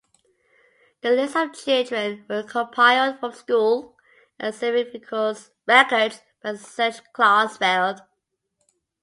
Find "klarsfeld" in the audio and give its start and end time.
7.13-7.99